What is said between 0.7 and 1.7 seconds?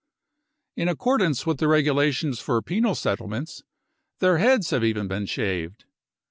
In accordance with the